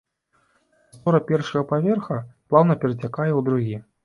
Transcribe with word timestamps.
Прастора 0.83 1.19
першага 1.29 1.63
паверха 1.73 2.19
плаўна 2.49 2.79
перацякае 2.81 3.29
ў 3.29 3.41
другі. 3.53 3.77